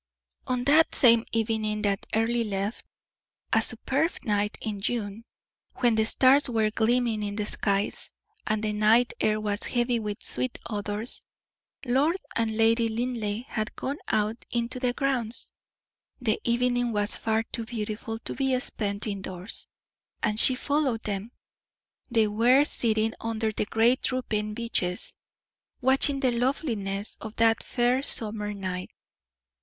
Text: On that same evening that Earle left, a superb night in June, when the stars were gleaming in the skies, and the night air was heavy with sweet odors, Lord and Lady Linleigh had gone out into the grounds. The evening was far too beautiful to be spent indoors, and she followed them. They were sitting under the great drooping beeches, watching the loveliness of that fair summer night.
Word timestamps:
On 0.47 0.63
that 0.63 0.95
same 0.95 1.25
evening 1.31 1.83
that 1.83 2.07
Earle 2.15 2.43
left, 2.47 2.83
a 3.53 3.61
superb 3.61 4.11
night 4.25 4.57
in 4.59 4.81
June, 4.81 5.25
when 5.75 5.93
the 5.93 6.05
stars 6.05 6.49
were 6.49 6.71
gleaming 6.71 7.21
in 7.21 7.35
the 7.35 7.45
skies, 7.45 8.11
and 8.47 8.63
the 8.63 8.73
night 8.73 9.13
air 9.21 9.39
was 9.39 9.61
heavy 9.65 9.99
with 9.99 10.23
sweet 10.23 10.57
odors, 10.67 11.21
Lord 11.85 12.17
and 12.35 12.57
Lady 12.57 12.87
Linleigh 12.87 13.45
had 13.47 13.75
gone 13.75 13.99
out 14.07 14.43
into 14.49 14.79
the 14.79 14.91
grounds. 14.93 15.51
The 16.19 16.41
evening 16.43 16.93
was 16.93 17.15
far 17.15 17.43
too 17.43 17.65
beautiful 17.65 18.17
to 18.25 18.33
be 18.33 18.59
spent 18.59 19.05
indoors, 19.05 19.67
and 20.23 20.39
she 20.39 20.55
followed 20.55 21.03
them. 21.03 21.31
They 22.09 22.27
were 22.27 22.65
sitting 22.65 23.13
under 23.21 23.51
the 23.51 23.65
great 23.65 24.01
drooping 24.01 24.55
beeches, 24.55 25.15
watching 25.79 26.21
the 26.21 26.31
loveliness 26.31 27.17
of 27.21 27.35
that 27.35 27.61
fair 27.61 28.01
summer 28.01 28.51
night. 28.51 28.89